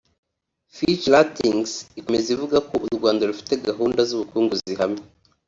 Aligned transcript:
Fitch 0.75 1.05
Ratings 1.13 1.71
ikomeza 1.99 2.27
ivuga 2.35 2.57
ko 2.67 2.73
u 2.85 2.89
Rwanda 2.97 3.27
rufite 3.29 3.53
gahunda 3.67 3.99
z’ubukungu 4.09 4.53
zihamye 4.63 5.03